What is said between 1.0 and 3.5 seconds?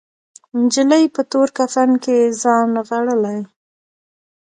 په تور کفن کې ځان نغاړلی